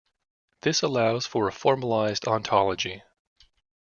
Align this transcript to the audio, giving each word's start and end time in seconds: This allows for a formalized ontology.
This 0.61 0.81
allows 0.81 1.27
for 1.27 1.47
a 1.47 1.51
formalized 1.51 2.27
ontology. 2.27 3.03